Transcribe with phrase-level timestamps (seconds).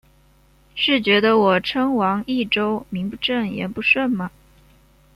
[0.73, 4.31] 是觉得我称王益州名不正言不顺吗？